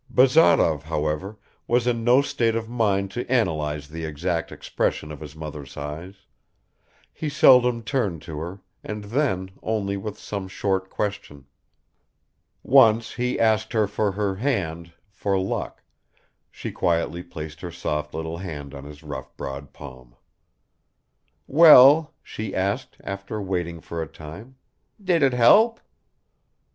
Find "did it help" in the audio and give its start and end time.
24.99-25.79